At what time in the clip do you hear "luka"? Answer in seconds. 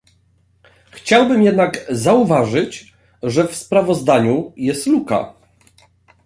4.87-5.33